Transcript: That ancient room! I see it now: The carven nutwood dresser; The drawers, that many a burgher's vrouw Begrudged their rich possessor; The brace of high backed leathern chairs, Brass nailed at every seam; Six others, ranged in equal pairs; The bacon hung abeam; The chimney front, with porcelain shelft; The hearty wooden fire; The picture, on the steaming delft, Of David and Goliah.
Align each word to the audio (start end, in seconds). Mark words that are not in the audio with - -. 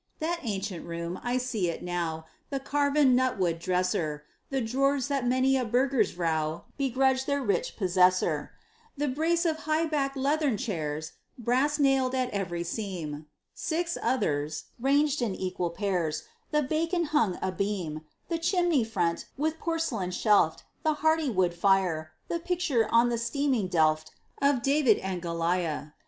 That 0.17 0.39
ancient 0.41 0.83
room! 0.87 1.19
I 1.23 1.37
see 1.37 1.69
it 1.69 1.83
now: 1.83 2.25
The 2.49 2.59
carven 2.59 3.15
nutwood 3.15 3.59
dresser; 3.59 4.23
The 4.49 4.59
drawers, 4.59 5.09
that 5.09 5.27
many 5.27 5.55
a 5.55 5.63
burgher's 5.63 6.11
vrouw 6.13 6.63
Begrudged 6.75 7.27
their 7.27 7.39
rich 7.43 7.77
possessor; 7.77 8.51
The 8.97 9.07
brace 9.07 9.45
of 9.45 9.57
high 9.69 9.85
backed 9.85 10.17
leathern 10.17 10.57
chairs, 10.57 11.11
Brass 11.37 11.77
nailed 11.77 12.15
at 12.15 12.31
every 12.31 12.63
seam; 12.63 13.27
Six 13.53 13.95
others, 14.01 14.63
ranged 14.79 15.21
in 15.21 15.35
equal 15.35 15.69
pairs; 15.69 16.23
The 16.49 16.63
bacon 16.63 17.03
hung 17.03 17.37
abeam; 17.39 18.01
The 18.27 18.39
chimney 18.39 18.83
front, 18.83 19.27
with 19.37 19.59
porcelain 19.59 20.09
shelft; 20.09 20.63
The 20.81 20.95
hearty 21.05 21.29
wooden 21.29 21.55
fire; 21.59 22.13
The 22.27 22.39
picture, 22.39 22.89
on 22.91 23.09
the 23.09 23.19
steaming 23.19 23.67
delft, 23.67 24.09
Of 24.41 24.63
David 24.63 24.97
and 24.97 25.21
Goliah. 25.21 25.91